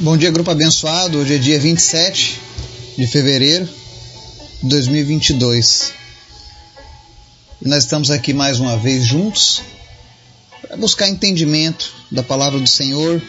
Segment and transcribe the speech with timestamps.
[0.00, 1.18] Bom dia, grupo abençoado.
[1.18, 2.40] Hoje é dia 27
[2.98, 3.68] de fevereiro
[4.60, 5.92] de 2022.
[7.62, 9.62] E nós estamos aqui mais uma vez juntos
[10.60, 13.22] para buscar entendimento da palavra do Senhor,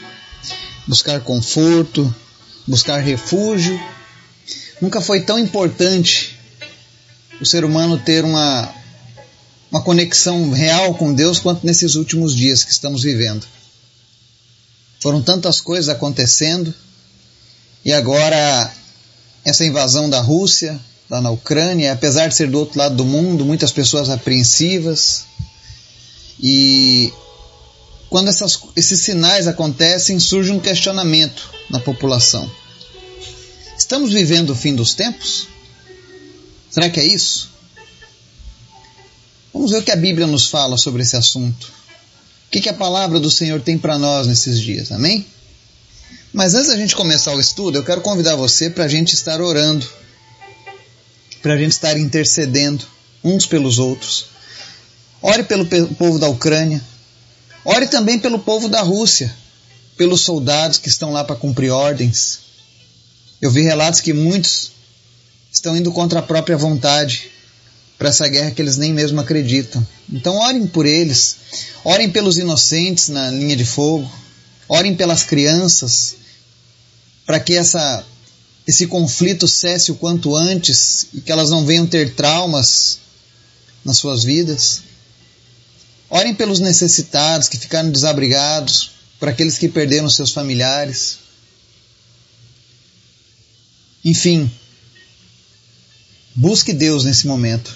[0.88, 2.13] buscar conforto,
[2.66, 3.79] buscar refúgio.
[4.82, 6.36] Nunca foi tão importante
[7.39, 8.73] o ser humano ter uma,
[9.70, 13.45] uma conexão real com Deus quanto nesses últimos dias que estamos vivendo.
[15.05, 16.73] Foram tantas coisas acontecendo
[17.86, 18.73] e agora
[19.44, 23.45] essa invasão da Rússia, lá na Ucrânia, apesar de ser do outro lado do mundo,
[23.45, 25.26] muitas pessoas apreensivas.
[26.41, 27.14] E
[28.09, 32.50] quando essas, esses sinais acontecem, surge um questionamento na população.
[33.78, 35.48] Estamos vivendo o fim dos tempos?
[36.72, 37.52] Será que é isso?
[39.53, 41.74] Vamos ver o que a Bíblia nos fala sobre esse assunto
[42.49, 45.26] que, que a palavra do Senhor tem para nós nesses dias, amém?
[46.31, 49.42] Mas antes da gente começar o estudo, eu quero convidar você para a gente estar
[49.42, 49.88] orando,
[51.42, 52.86] para a gente estar intercedendo
[53.23, 54.28] uns pelos outros.
[55.22, 56.81] Ore pelo povo da Ucrânia,
[57.64, 59.36] ore também pelo povo da Rússia,
[59.97, 62.39] pelos soldados que estão lá para cumprir ordens.
[63.41, 64.72] Eu vi relatos que muitos
[65.52, 67.31] estão indo contra a própria vontade
[67.97, 69.85] para essa guerra que eles nem mesmo acreditam.
[70.11, 71.38] Então orem por eles,
[71.83, 74.09] orem pelos inocentes na linha de fogo,
[74.67, 76.16] orem pelas crianças,
[77.25, 78.05] para que essa,
[78.67, 82.99] esse conflito cesse o quanto antes e que elas não venham ter traumas
[83.83, 84.81] nas suas vidas.
[86.09, 91.17] Orem pelos necessitados que ficaram desabrigados, para aqueles que perderam seus familiares.
[94.03, 94.51] Enfim,
[96.36, 97.75] busque Deus nesse momento.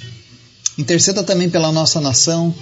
[0.78, 2.54] Interceda também pela nossa nação,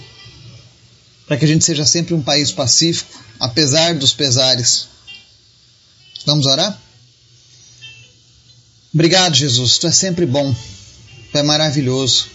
[1.26, 4.88] para que a gente seja sempre um país pacífico, apesar dos pesares.
[6.26, 6.80] Vamos orar?
[8.94, 9.78] Obrigado, Jesus.
[9.78, 10.56] Tu é sempre bom.
[11.32, 12.28] Tu é maravilhoso.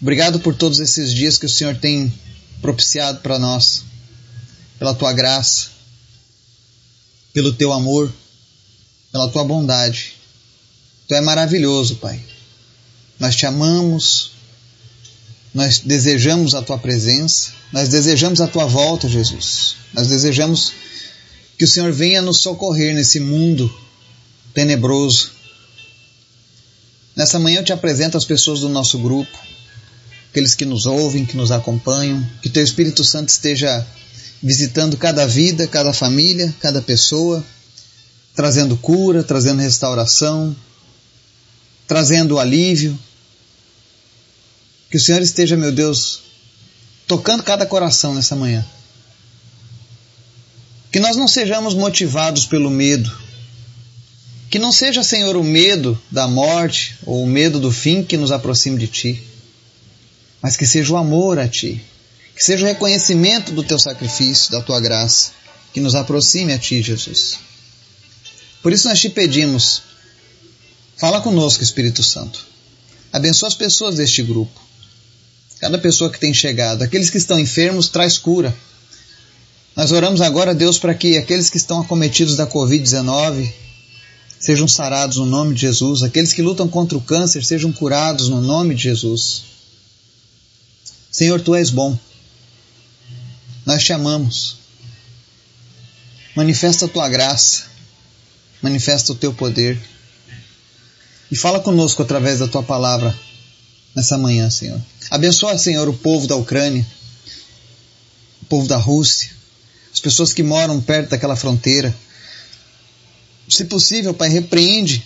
[0.00, 2.12] Obrigado por todos esses dias que o Senhor tem
[2.60, 3.82] propiciado para nós,
[4.78, 5.68] pela tua graça,
[7.32, 8.12] pelo teu amor,
[9.10, 10.15] pela tua bondade.
[11.06, 12.20] Tu é maravilhoso, Pai.
[13.18, 14.32] Nós te amamos,
[15.54, 19.76] nós desejamos a tua presença, nós desejamos a tua volta, Jesus.
[19.94, 20.72] Nós desejamos
[21.56, 23.72] que o Senhor venha nos socorrer nesse mundo
[24.52, 25.30] tenebroso.
[27.14, 29.38] Nessa manhã eu te apresento as pessoas do nosso grupo,
[30.30, 33.86] aqueles que nos ouvem, que nos acompanham, que teu Espírito Santo esteja
[34.42, 37.42] visitando cada vida, cada família, cada pessoa,
[38.34, 40.54] trazendo cura, trazendo restauração,
[41.86, 42.98] trazendo alívio,
[44.90, 46.20] que o Senhor esteja, meu Deus,
[47.06, 48.64] tocando cada coração nessa manhã.
[50.90, 53.10] Que nós não sejamos motivados pelo medo.
[54.48, 58.30] Que não seja, Senhor, o medo da morte ou o medo do fim que nos
[58.30, 59.22] aproxime de Ti,
[60.40, 61.82] mas que seja o amor a Ti,
[62.34, 65.32] que seja o reconhecimento do Teu sacrifício, da Tua graça,
[65.72, 67.38] que nos aproxime a Ti, Jesus.
[68.62, 69.82] Por isso nós te pedimos,
[70.96, 72.46] fala conosco, Espírito Santo.
[73.12, 74.66] Abençoa as pessoas deste grupo
[75.58, 76.82] cada pessoa que tem chegado.
[76.82, 78.54] Aqueles que estão enfermos, traz cura.
[79.74, 83.52] Nós oramos agora, Deus, para que aqueles que estão acometidos da Covid-19
[84.38, 86.02] sejam sarados no nome de Jesus.
[86.02, 89.44] Aqueles que lutam contra o câncer sejam curados no nome de Jesus.
[91.10, 91.98] Senhor, tu és bom.
[93.64, 94.58] Nós te amamos.
[96.34, 97.64] Manifesta a tua graça.
[98.62, 99.80] Manifesta o teu poder.
[101.30, 103.16] E fala conosco através da tua palavra
[103.94, 104.80] nessa manhã, Senhor.
[105.10, 106.86] Abençoa, Senhor, o povo da Ucrânia,
[108.42, 109.30] o povo da Rússia,
[109.92, 111.94] as pessoas que moram perto daquela fronteira.
[113.48, 115.04] Se possível, Pai, repreende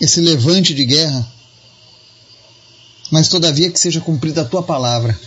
[0.00, 1.26] esse levante de guerra,
[3.10, 5.18] mas todavia que seja cumprida a tua palavra.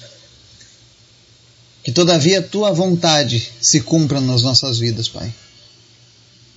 [1.84, 5.34] Que todavia a tua vontade se cumpra nas nossas vidas, Pai.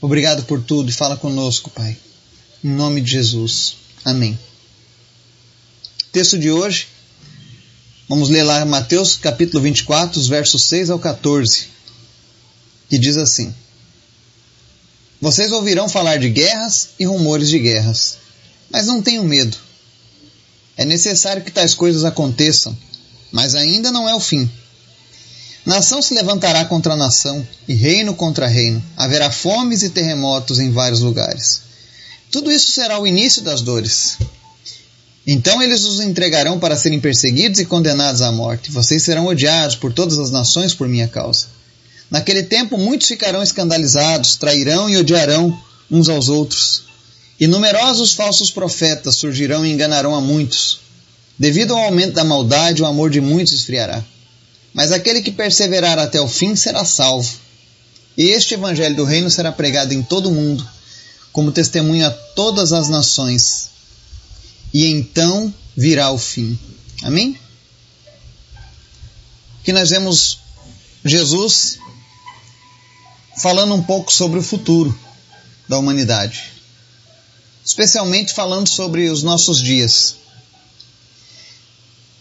[0.00, 1.96] Obrigado por tudo e fala conosco, Pai.
[2.64, 3.74] Em nome de Jesus.
[4.04, 4.38] Amém.
[6.12, 6.86] Texto de hoje,
[8.08, 11.66] vamos ler lá Mateus capítulo 24, os versos 6 ao 14,
[12.88, 13.52] que diz assim:
[15.20, 18.18] Vocês ouvirão falar de guerras e rumores de guerras,
[18.70, 19.56] mas não tenham medo.
[20.76, 22.78] É necessário que tais coisas aconteçam,
[23.32, 24.48] mas ainda não é o fim.
[25.66, 28.80] Nação se levantará contra nação e reino contra reino.
[28.96, 31.71] Haverá fomes e terremotos em vários lugares.
[32.32, 34.16] Tudo isso será o início das dores.
[35.26, 38.70] Então eles os entregarão para serem perseguidos e condenados à morte.
[38.70, 41.48] Vocês serão odiados por todas as nações por minha causa.
[42.10, 45.56] Naquele tempo muitos ficarão escandalizados, trairão e odiarão
[45.90, 46.84] uns aos outros.
[47.38, 50.80] E numerosos falsos profetas surgirão e enganarão a muitos.
[51.38, 54.02] Devido ao aumento da maldade, o amor de muitos esfriará.
[54.72, 57.30] Mas aquele que perseverar até o fim será salvo.
[58.16, 60.66] E este evangelho do reino será pregado em todo o mundo,
[61.32, 63.70] como testemunho a todas as nações.
[64.72, 66.58] E então virá o fim.
[67.02, 67.38] Amém?
[69.64, 70.38] Que nós vemos
[71.04, 71.78] Jesus
[73.40, 74.96] falando um pouco sobre o futuro
[75.68, 76.52] da humanidade,
[77.64, 80.16] especialmente falando sobre os nossos dias.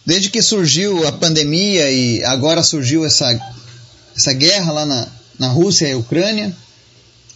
[0.05, 3.29] Desde que surgiu a pandemia e agora surgiu essa,
[4.15, 6.55] essa guerra lá na, na Rússia e Ucrânia,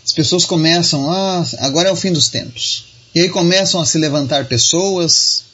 [0.05, 2.85] as pessoas começam, ah, agora é o fim dos tempos.
[3.15, 5.45] E aí começam a se levantar pessoas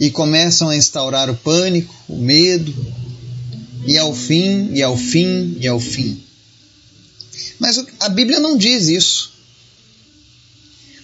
[0.00, 2.74] e começam a instaurar o pânico, o medo,
[3.86, 6.18] e ao fim, e ao fim, e ao fim.
[7.58, 9.34] Mas a Bíblia não diz isso.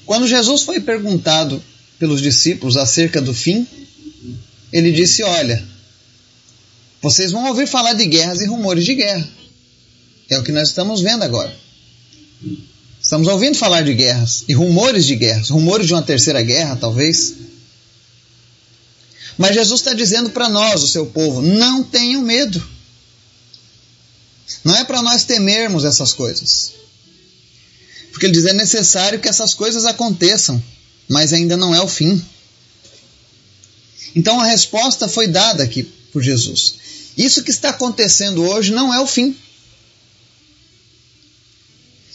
[0.06, 1.62] Quando Jesus foi perguntado
[1.98, 3.66] pelos discípulos acerca do fim,
[4.72, 5.62] ele disse: Olha,
[7.02, 9.28] vocês vão ouvir falar de guerras e rumores de guerra.
[10.30, 11.54] É o que nós estamos vendo agora.
[13.10, 17.34] Estamos ouvindo falar de guerras e rumores de guerras, rumores de uma terceira guerra, talvez.
[19.36, 22.64] Mas Jesus está dizendo para nós, o seu povo, não tenham medo.
[24.62, 26.70] Não é para nós temermos essas coisas.
[28.12, 30.62] Porque ele diz: é necessário que essas coisas aconteçam,
[31.08, 32.24] mas ainda não é o fim.
[34.14, 36.76] Então a resposta foi dada aqui por Jesus.
[37.18, 39.36] Isso que está acontecendo hoje não é o fim.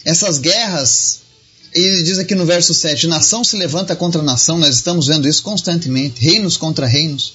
[0.06, 1.22] Essas guerras,
[1.74, 5.42] ele diz aqui no verso 7: nação se levanta contra nação, nós estamos vendo isso
[5.42, 7.34] constantemente, reinos contra reinos.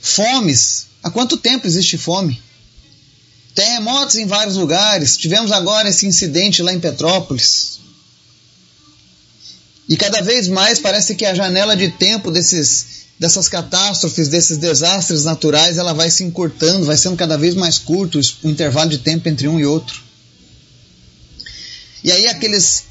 [0.00, 2.40] Fomes, há quanto tempo existe fome?
[3.54, 5.18] Terremotos em vários lugares.
[5.18, 7.80] Tivemos agora esse incidente lá em Petrópolis.
[9.86, 12.86] E cada vez mais parece que a janela de tempo desses,
[13.18, 18.18] dessas catástrofes, desses desastres naturais, ela vai se encurtando, vai sendo cada vez mais curto
[18.42, 20.07] o intervalo de tempo entre um e outro.
[22.02, 22.84] E aí aqueles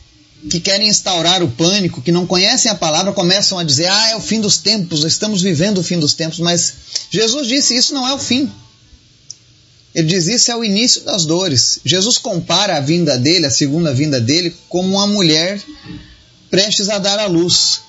[0.49, 4.15] que querem instaurar o pânico, que não conhecem a palavra, começam a dizer: "Ah, é
[4.15, 6.73] o fim dos tempos, estamos vivendo o fim dos tempos", mas
[7.09, 8.51] Jesus disse: "Isso não é o fim".
[9.95, 11.79] Ele diz isso é o início das dores.
[11.83, 15.59] Jesus compara a vinda dele, a segunda vinda dele, como uma mulher
[16.51, 17.81] prestes a dar à luz.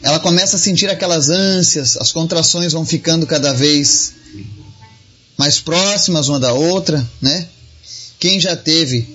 [0.00, 4.12] Ela começa a sentir aquelas ânsias, as contrações vão ficando cada vez
[5.36, 7.48] mais próximas uma da outra, né?
[8.20, 9.08] Quem já teve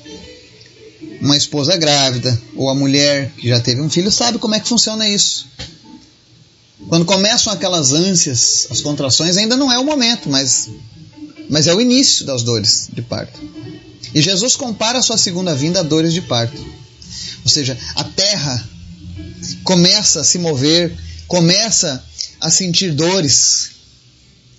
[1.22, 4.68] uma esposa grávida ou a mulher que já teve um filho sabe como é que
[4.68, 5.48] funciona isso.
[6.88, 10.70] Quando começam aquelas ânsias, as contrações, ainda não é o momento, mas
[11.50, 13.40] mas é o início das dores de parto.
[14.14, 16.60] E Jesus compara a sua segunda vinda a dores de parto.
[17.44, 18.68] Ou seja, a terra
[19.64, 20.96] começa a se mover,
[21.28, 22.04] começa
[22.40, 23.72] a sentir dores,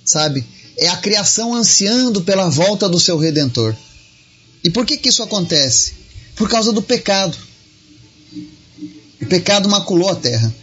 [0.04, 0.44] sabe?
[0.78, 3.74] É a criação ansiando pela volta do seu redentor.
[4.62, 5.94] E por que que isso acontece?
[6.36, 7.36] Por causa do pecado.
[9.20, 10.54] O pecado maculou a terra.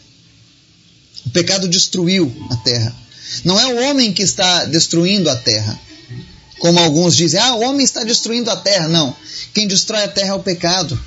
[1.25, 2.95] O pecado destruiu a terra.
[3.43, 5.79] Não é o homem que está destruindo a terra.
[6.59, 8.87] Como alguns dizem, ah, o homem está destruindo a terra.
[8.87, 9.15] Não.
[9.53, 10.97] Quem destrói a terra é o pecado.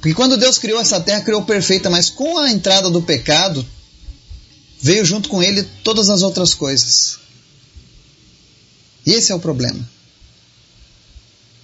[0.00, 3.66] Porque quando Deus criou essa terra, criou perfeita, mas com a entrada do pecado,
[4.80, 7.18] veio junto com ele todas as outras coisas.
[9.06, 9.95] E esse é o problema.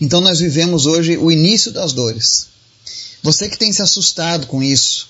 [0.02, 2.48] Então nós vivemos hoje o início das dores.
[3.22, 5.08] Você que tem se assustado com isso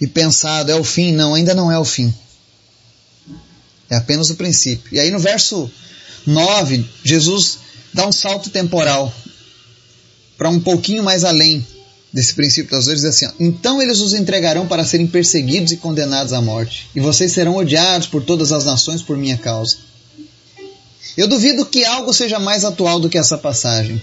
[0.00, 2.14] e pensado, é o fim, não, ainda não é o fim.
[3.90, 4.94] É apenas o princípio.
[4.94, 5.68] E aí no verso
[6.24, 7.58] 9, Jesus
[7.92, 9.12] dá um salto temporal
[10.36, 11.66] para um pouquinho mais além
[12.12, 16.32] desse princípio das dores, diz assim: Então eles os entregarão para serem perseguidos e condenados
[16.32, 19.87] à morte, e vocês serão odiados por todas as nações por minha causa.
[21.18, 24.00] Eu duvido que algo seja mais atual do que essa passagem.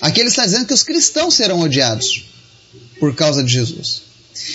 [0.00, 2.24] Aqui ele está dizendo que os cristãos serão odiados
[3.00, 4.02] por causa de Jesus.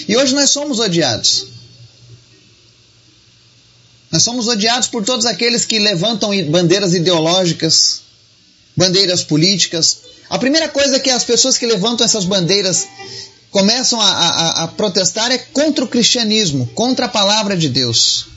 [0.07, 1.47] E hoje nós somos odiados.
[4.09, 8.03] Nós somos odiados por todos aqueles que levantam bandeiras ideológicas,
[8.73, 9.97] bandeiras políticas.
[10.29, 12.87] A primeira coisa que as pessoas que levantam essas bandeiras
[13.51, 18.31] começam a, a, a protestar é contra o cristianismo, contra a palavra de Deus.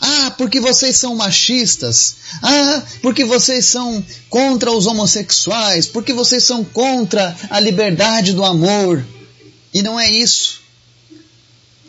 [0.00, 2.16] Ah, porque vocês são machistas.
[2.42, 5.86] Ah, porque vocês são contra os homossexuais.
[5.86, 9.04] Porque vocês são contra a liberdade do amor.
[9.72, 10.60] E não é isso.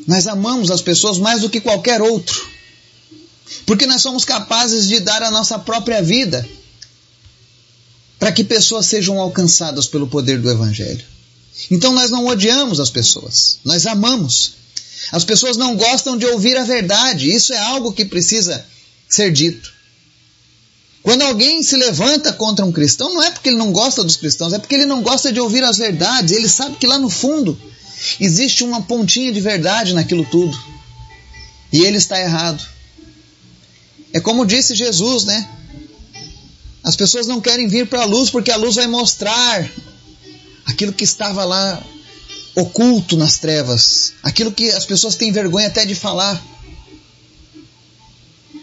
[0.07, 2.47] Nós amamos as pessoas mais do que qualquer outro.
[3.65, 6.47] Porque nós somos capazes de dar a nossa própria vida
[8.17, 11.03] para que pessoas sejam alcançadas pelo poder do Evangelho.
[11.71, 14.53] Então nós não odiamos as pessoas, nós amamos.
[15.11, 18.65] As pessoas não gostam de ouvir a verdade, isso é algo que precisa
[19.07, 19.73] ser dito.
[21.01, 24.53] Quando alguém se levanta contra um cristão, não é porque ele não gosta dos cristãos,
[24.53, 26.35] é porque ele não gosta de ouvir as verdades.
[26.35, 27.59] Ele sabe que lá no fundo
[28.19, 30.57] existe uma pontinha de verdade naquilo tudo.
[31.71, 32.63] E ele está errado.
[34.11, 35.49] É como disse Jesus, né?
[36.83, 39.69] As pessoas não querem vir para a luz porque a luz vai mostrar
[40.65, 41.81] aquilo que estava lá
[42.59, 46.41] oculto nas trevas, aquilo que as pessoas têm vergonha até de falar.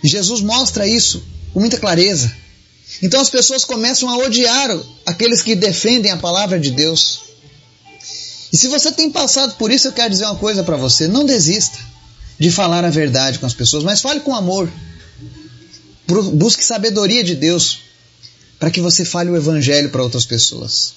[0.02, 2.34] Jesus mostra isso com muita clareza.
[3.02, 4.70] Então as pessoas começam a odiar
[5.04, 7.20] aqueles que defendem a palavra de Deus.
[8.52, 11.24] E se você tem passado por isso, eu quero dizer uma coisa para você: não
[11.24, 11.78] desista
[12.38, 14.70] de falar a verdade com as pessoas, mas fale com amor.
[16.34, 17.80] Busque sabedoria de Deus
[18.58, 20.94] para que você fale o evangelho para outras pessoas.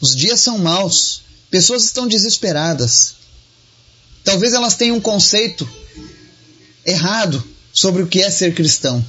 [0.00, 3.16] Os dias são maus, pessoas estão desesperadas.
[4.24, 5.68] Talvez elas tenham um conceito
[6.84, 7.42] errado
[7.72, 9.04] sobre o que é ser cristão.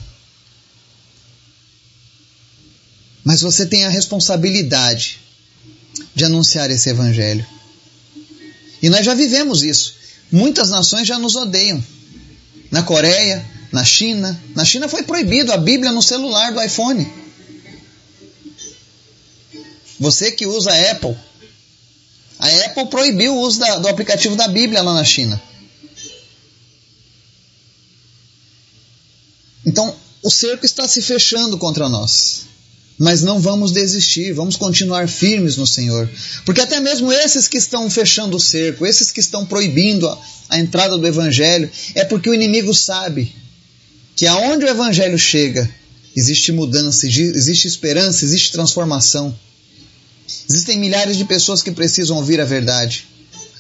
[3.24, 5.19] Mas você tem a responsabilidade
[6.15, 7.45] de anunciar esse evangelho.
[8.81, 9.95] E nós já vivemos isso.
[10.31, 11.83] Muitas nações já nos odeiam.
[12.71, 14.41] Na Coreia, na China.
[14.55, 17.07] Na China foi proibido a Bíblia no celular do iPhone.
[20.00, 21.15] Você que usa Apple,
[22.41, 25.39] a Apple proibiu o uso da, do aplicativo da Bíblia lá na China.
[29.63, 32.48] Então, o cerco está se fechando contra nós.
[32.98, 36.10] Mas não vamos desistir, vamos continuar firmes no Senhor.
[36.43, 40.17] Porque até mesmo esses que estão fechando o cerco, esses que estão proibindo a,
[40.50, 43.36] a entrada do Evangelho, é porque o inimigo sabe
[44.15, 45.69] que aonde o Evangelho chega,
[46.15, 49.36] existe mudança, existe esperança, existe transformação.
[50.50, 53.08] Existem milhares de pessoas que precisam ouvir a verdade.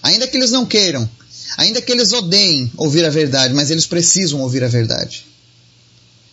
[0.03, 1.09] Ainda que eles não queiram,
[1.57, 5.25] ainda que eles odeiem ouvir a verdade, mas eles precisam ouvir a verdade.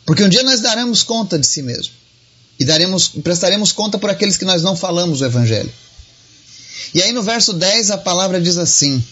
[0.07, 1.93] Porque um dia nós daremos conta de si mesmo.
[2.59, 5.73] E daremos, prestaremos conta por aqueles que nós não falamos o Evangelho.
[6.95, 9.03] E aí no verso 10 a palavra diz assim: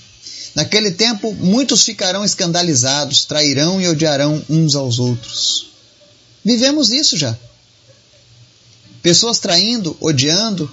[0.54, 5.66] Naquele tempo muitos ficarão escandalizados, trairão e odiarão uns aos outros.
[6.44, 7.36] Vivemos isso já.
[9.02, 10.68] Pessoas traindo, odiando,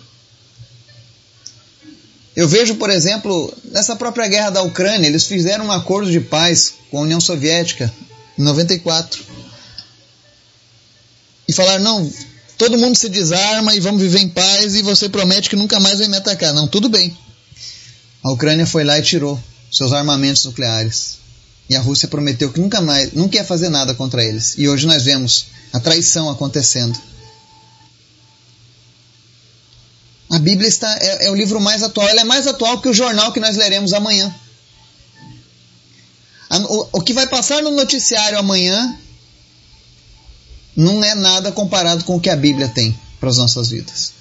[2.36, 6.74] eu vejo, por exemplo, nessa própria guerra da Ucrânia, eles fizeram um acordo de paz
[6.90, 7.94] com a União Soviética
[8.38, 9.24] em 94.
[11.48, 12.14] E falaram: não,
[12.58, 16.00] todo mundo se desarma e vamos viver em paz e você promete que nunca mais
[16.00, 16.54] vai me atacar.
[16.54, 17.16] Não, tudo bem.
[18.24, 19.40] A Ucrânia foi lá e tirou
[19.72, 21.20] seus armamentos nucleares.
[21.70, 24.56] E a Rússia prometeu que nunca mais, nunca ia fazer nada contra eles.
[24.58, 26.98] E hoje nós vemos a traição acontecendo.
[30.34, 32.10] A Bíblia está, é, é, o livro mais atual.
[32.10, 34.34] Ela é mais atual que o jornal que nós leremos amanhã.
[36.50, 38.98] O, o que vai passar no noticiário amanhã
[40.76, 44.14] não é nada comparado com o que a Bíblia tem para as nossas vidas.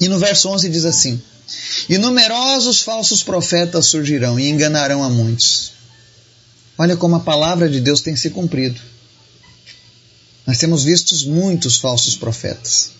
[0.00, 1.22] E no verso 11 diz assim:
[1.88, 5.74] E numerosos falsos profetas surgirão e enganarão a muitos.
[6.76, 8.80] Olha como a palavra de Deus tem se cumprido.
[10.44, 12.97] Nós temos visto muitos falsos profetas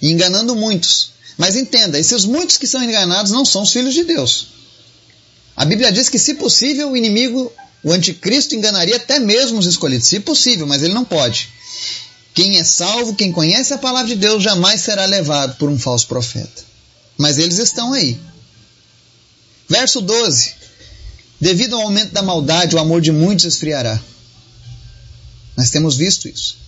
[0.00, 1.10] e enganando muitos.
[1.36, 4.48] Mas entenda, esses muitos que são enganados não são os filhos de Deus.
[5.56, 10.08] A Bíblia diz que, se possível, o inimigo, o anticristo, enganaria até mesmo os escolhidos.
[10.08, 11.48] Se possível, mas ele não pode.
[12.34, 16.06] Quem é salvo, quem conhece a palavra de Deus, jamais será levado por um falso
[16.06, 16.64] profeta.
[17.16, 18.18] Mas eles estão aí.
[19.68, 20.54] Verso 12:
[21.40, 23.98] Devido ao aumento da maldade, o amor de muitos esfriará.
[25.56, 26.58] Nós temos visto isso.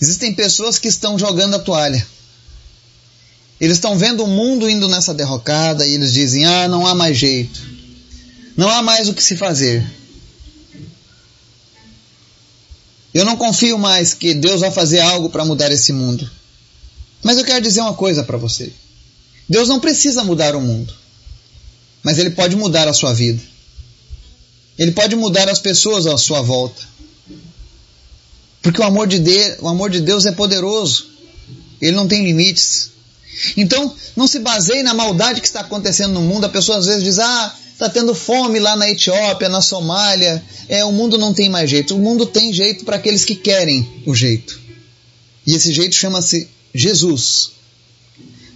[0.00, 2.06] Existem pessoas que estão jogando a toalha.
[3.64, 7.16] Eles estão vendo o mundo indo nessa derrocada e eles dizem: ah, não há mais
[7.16, 7.62] jeito.
[8.54, 9.82] Não há mais o que se fazer.
[13.14, 16.30] Eu não confio mais que Deus vai fazer algo para mudar esse mundo.
[17.22, 18.70] Mas eu quero dizer uma coisa para você.
[19.48, 20.92] Deus não precisa mudar o mundo.
[22.02, 23.42] Mas Ele pode mudar a sua vida.
[24.78, 26.82] Ele pode mudar as pessoas à sua volta.
[28.60, 31.06] Porque o amor de, Deus, o amor de Deus é poderoso.
[31.80, 32.92] Ele não tem limites.
[33.56, 36.44] Então, não se baseie na maldade que está acontecendo no mundo.
[36.44, 40.42] A pessoa às vezes diz: ah, está tendo fome lá na Etiópia, na Somália.
[40.68, 41.94] É, o mundo não tem mais jeito.
[41.94, 44.60] O mundo tem jeito para aqueles que querem o jeito.
[45.46, 47.52] E esse jeito chama-se Jesus.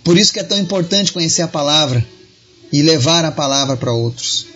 [0.05, 2.07] Por isso que é tão importante conhecer a palavra
[2.73, 4.47] e levar a palavra para outros.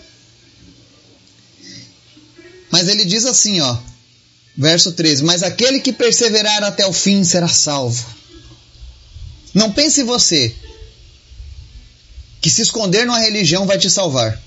[2.71, 3.77] Mas ele diz assim, ó,
[4.57, 8.22] verso 13: Mas aquele que perseverar até o fim será salvo.
[9.53, 10.55] Não pense você
[12.41, 14.39] que se esconder numa religião vai te salvar.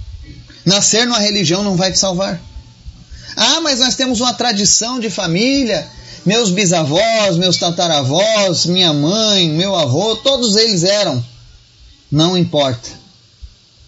[0.64, 2.40] Nascer numa religião não vai te salvar.
[3.36, 5.88] Ah, mas nós temos uma tradição de família.
[6.24, 11.24] Meus bisavós, meus tataravós, minha mãe, meu avô, todos eles eram.
[12.10, 12.88] Não importa.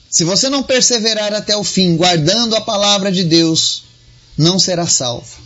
[0.08, 3.82] Se você não perseverar até o fim, guardando a palavra de Deus,
[4.36, 5.36] não será salvo.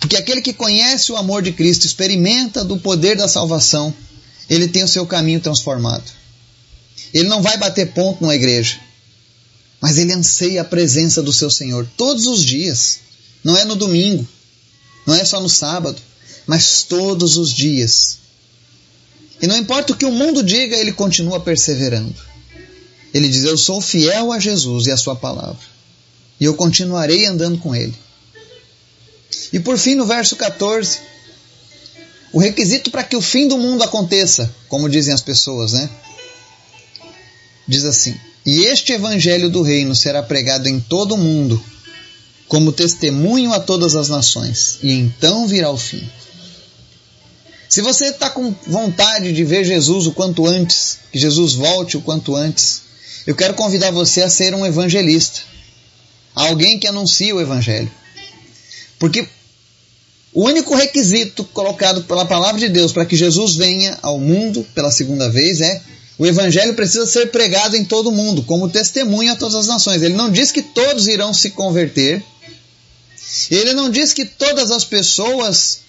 [0.00, 3.94] Porque aquele que conhece o amor de Cristo, experimenta do poder da salvação,
[4.48, 6.04] ele tem o seu caminho transformado.
[7.12, 8.78] Ele não vai bater ponto numa igreja,
[9.80, 13.00] mas ele anseia a presença do seu Senhor todos os dias.
[13.42, 14.26] Não é no domingo,
[15.06, 16.00] não é só no sábado,
[16.46, 18.18] mas todos os dias.
[19.40, 22.14] E não importa o que o mundo diga, ele continua perseverando.
[23.12, 25.64] Ele diz: Eu sou fiel a Jesus e a Sua palavra,
[26.40, 27.94] e eu continuarei andando com Ele.
[29.52, 30.98] E por fim, no verso 14,
[32.34, 35.88] o requisito para que o fim do mundo aconteça, como dizem as pessoas, né?
[37.66, 41.62] Diz assim: E este evangelho do reino será pregado em todo o mundo,
[42.48, 46.04] como testemunho a todas as nações, e então virá o fim.
[47.68, 52.02] Se você está com vontade de ver Jesus o quanto antes, que Jesus volte o
[52.02, 52.82] quanto antes,
[53.28, 55.40] eu quero convidar você a ser um evangelista,
[56.34, 57.90] alguém que anuncia o evangelho.
[58.98, 59.28] Porque
[60.34, 64.90] o único requisito colocado pela palavra de Deus para que Jesus venha ao mundo pela
[64.90, 65.80] segunda vez é
[66.18, 70.02] o evangelho precisa ser pregado em todo o mundo, como testemunho a todas as nações.
[70.02, 72.22] Ele não diz que todos irão se converter.
[73.50, 75.80] Ele não diz que todas as pessoas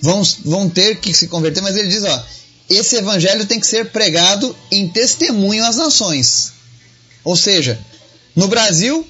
[0.00, 2.24] vão, vão ter que se converter, mas ele diz, ó,
[2.70, 6.52] esse evangelho tem que ser pregado em testemunho às nações.
[7.24, 7.78] Ou seja,
[8.36, 9.06] no Brasil,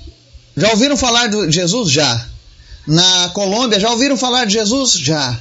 [0.57, 1.91] já ouviram falar de Jesus?
[1.91, 2.32] Já.
[2.87, 4.93] Na Colômbia, já ouviram falar de Jesus?
[4.93, 5.39] Já.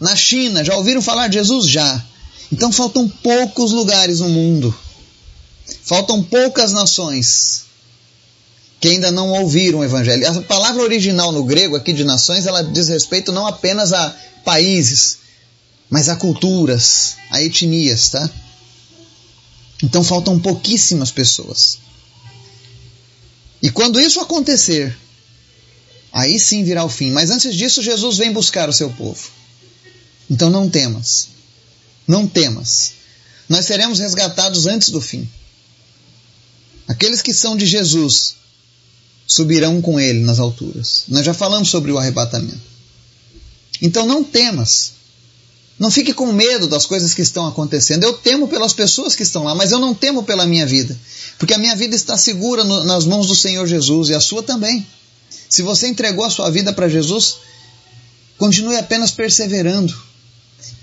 [0.00, 1.66] Na China, já ouviram falar de Jesus?
[1.68, 2.04] Já.
[2.52, 4.74] Então faltam poucos lugares no mundo.
[5.82, 7.66] Faltam poucas nações
[8.80, 10.28] que ainda não ouviram o evangelho.
[10.28, 15.18] A palavra original no grego aqui de nações, ela diz respeito não apenas a países,
[15.90, 18.30] mas a culturas, a etnias, tá?
[19.82, 21.78] Então faltam pouquíssimas pessoas.
[23.62, 24.96] E quando isso acontecer,
[26.16, 27.10] aí sim virá o fim.
[27.10, 29.28] Mas antes disso, Jesus vem buscar o seu povo.
[30.30, 31.28] Então não temas.
[32.08, 32.92] Não temas.
[33.46, 35.28] Nós seremos resgatados antes do fim.
[36.88, 38.34] Aqueles que são de Jesus
[39.26, 41.04] subirão com ele nas alturas.
[41.08, 42.62] Nós já falamos sobre o arrebatamento.
[43.82, 44.92] Então não temas.
[45.78, 48.04] Não fique com medo das coisas que estão acontecendo.
[48.04, 50.98] Eu temo pelas pessoas que estão lá, mas eu não temo pela minha vida.
[51.36, 54.42] Porque a minha vida está segura no, nas mãos do Senhor Jesus e a sua
[54.42, 54.86] também.
[55.48, 57.38] Se você entregou a sua vida para Jesus,
[58.36, 59.96] continue apenas perseverando.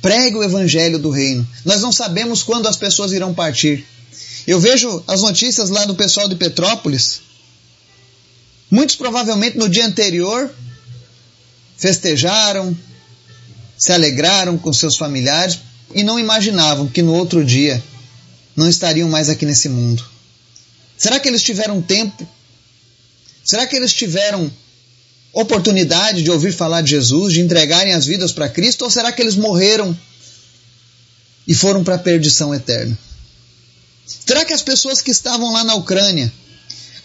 [0.02, 1.48] Pregue o evangelho do reino.
[1.66, 3.86] Nós não sabemos quando as pessoas irão partir.
[4.46, 7.22] Eu vejo as notícias lá do pessoal de Petrópolis.
[8.70, 10.54] Muitos provavelmente no dia anterior
[11.78, 12.76] festejaram,
[13.78, 15.60] se alegraram com seus familiares
[15.94, 17.84] e não imaginavam que no outro dia
[18.56, 20.04] não estariam mais aqui nesse mundo.
[20.98, 22.28] Será que eles tiveram tempo?
[23.44, 24.52] Será que eles tiveram
[25.34, 29.22] oportunidade de ouvir falar de Jesus, de entregarem as vidas para Cristo, ou será que
[29.22, 29.98] eles morreram
[31.48, 32.98] e foram para a perdição eterna?
[34.06, 36.32] Será que as pessoas que estavam lá na Ucrânia,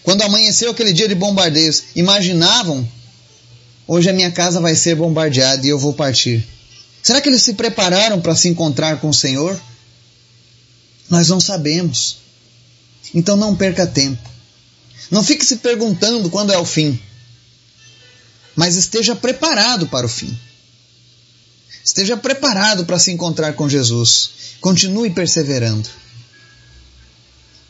[0.03, 2.87] quando amanheceu aquele dia de bombardeios, imaginavam
[3.87, 6.47] hoje a minha casa vai ser bombardeada e eu vou partir?
[7.01, 9.59] Será que eles se prepararam para se encontrar com o Senhor?
[11.09, 12.17] Nós não sabemos.
[13.13, 14.29] Então não perca tempo.
[15.09, 16.99] Não fique se perguntando quando é o fim.
[18.55, 20.37] Mas esteja preparado para o fim.
[21.83, 24.31] Esteja preparado para se encontrar com Jesus.
[24.61, 25.89] Continue perseverando.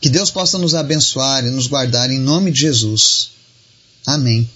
[0.00, 3.30] Que Deus possa nos abençoar e nos guardar em nome de Jesus.
[4.06, 4.48] Amém.